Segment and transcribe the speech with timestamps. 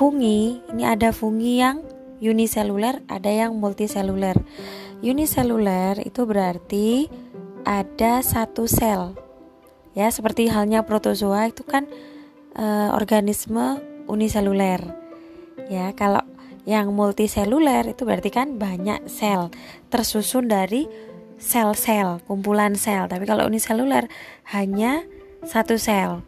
[0.00, 1.84] fungi, ini ada fungi yang
[2.24, 4.32] uniseluler, ada yang multiseluler.
[5.04, 7.12] Uniseluler itu berarti
[7.68, 9.12] ada satu sel.
[9.92, 11.84] Ya, seperti halnya protozoa itu kan
[12.56, 12.64] e,
[12.96, 13.76] organisme
[14.08, 14.80] uniseluler.
[15.68, 16.24] Ya, kalau
[16.64, 19.52] yang multiseluler itu berarti kan banyak sel
[19.92, 20.88] tersusun dari
[21.36, 23.04] sel-sel, kumpulan sel.
[23.04, 24.08] Tapi kalau uniseluler
[24.48, 25.04] hanya
[25.44, 26.24] satu sel.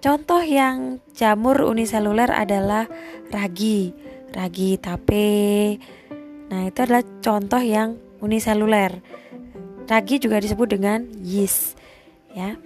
[0.00, 2.88] Contoh yang jamur uniseluler adalah
[3.28, 3.92] ragi,
[4.32, 5.76] ragi tape.
[6.48, 9.04] Nah, itu adalah contoh yang uniseluler.
[9.84, 11.76] Ragi juga disebut dengan yeast.
[12.32, 12.56] Ya.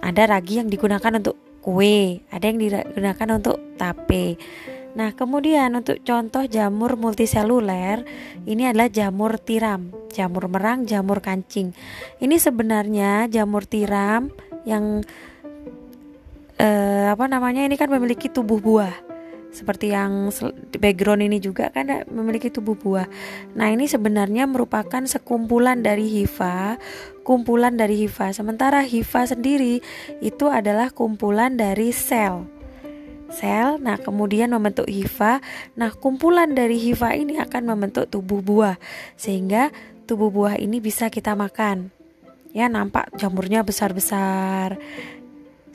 [0.00, 4.40] Ada ragi yang digunakan untuk kue, ada yang digunakan untuk tape.
[4.96, 8.08] Nah, kemudian untuk contoh jamur multiseluler,
[8.48, 11.76] ini adalah jamur tiram, jamur merang, jamur kancing.
[12.16, 14.32] Ini sebenarnya jamur tiram
[14.64, 15.04] yang
[16.58, 19.08] eh, apa namanya ini kan memiliki tubuh buah
[19.48, 20.28] seperti yang
[20.76, 23.08] background ini juga kan memiliki tubuh buah.
[23.56, 26.76] Nah, ini sebenarnya merupakan sekumpulan dari hifa,
[27.24, 28.30] kumpulan dari hifa.
[28.36, 29.80] Sementara hifa sendiri
[30.20, 32.44] itu adalah kumpulan dari sel.
[33.28, 35.40] Sel, nah kemudian membentuk hifa.
[35.76, 38.76] Nah, kumpulan dari hifa ini akan membentuk tubuh buah
[39.16, 39.72] sehingga
[40.08, 41.92] tubuh buah ini bisa kita makan.
[42.56, 44.80] Ya, nampak jamurnya besar-besar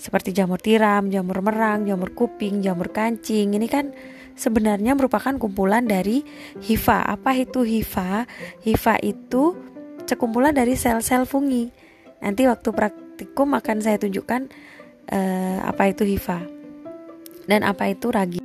[0.03, 3.55] seperti jamur tiram, jamur merang, jamur kuping, jamur kancing.
[3.55, 3.95] Ini kan
[4.35, 6.27] sebenarnya merupakan kumpulan dari
[6.59, 7.07] hifa.
[7.07, 8.27] Apa itu hifa?
[8.67, 9.55] Hifa itu
[10.03, 11.71] sekumpulan dari sel-sel fungi.
[12.19, 14.51] Nanti waktu praktikum akan saya tunjukkan
[15.07, 16.43] uh, apa itu hifa
[17.47, 18.42] dan apa itu ragi.